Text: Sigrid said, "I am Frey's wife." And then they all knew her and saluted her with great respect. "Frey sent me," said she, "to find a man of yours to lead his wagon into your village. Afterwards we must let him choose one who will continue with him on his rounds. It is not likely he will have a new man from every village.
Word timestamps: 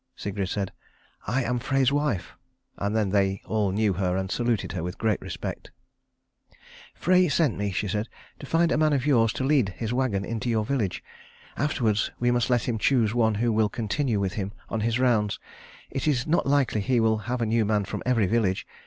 Sigrid 0.15 0.49
said, 0.49 0.73
"I 1.27 1.43
am 1.43 1.59
Frey's 1.59 1.91
wife." 1.91 2.33
And 2.75 2.95
then 2.95 3.11
they 3.11 3.39
all 3.45 3.71
knew 3.71 3.93
her 3.93 4.17
and 4.17 4.31
saluted 4.31 4.71
her 4.71 4.81
with 4.81 4.97
great 4.97 5.21
respect. 5.21 5.69
"Frey 6.95 7.29
sent 7.29 7.55
me," 7.55 7.71
said 7.71 8.07
she, 8.07 8.11
"to 8.39 8.45
find 8.47 8.71
a 8.71 8.79
man 8.79 8.93
of 8.93 9.05
yours 9.05 9.31
to 9.33 9.43
lead 9.43 9.69
his 9.77 9.93
wagon 9.93 10.25
into 10.25 10.49
your 10.49 10.65
village. 10.65 11.03
Afterwards 11.55 12.09
we 12.19 12.31
must 12.31 12.49
let 12.49 12.63
him 12.67 12.79
choose 12.79 13.13
one 13.13 13.35
who 13.35 13.53
will 13.53 13.69
continue 13.69 14.19
with 14.19 14.33
him 14.33 14.53
on 14.69 14.79
his 14.79 14.97
rounds. 14.97 15.39
It 15.91 16.07
is 16.07 16.25
not 16.25 16.47
likely 16.47 16.81
he 16.81 16.99
will 16.99 17.19
have 17.29 17.39
a 17.39 17.45
new 17.45 17.63
man 17.63 17.85
from 17.85 18.01
every 18.03 18.25
village. 18.25 18.65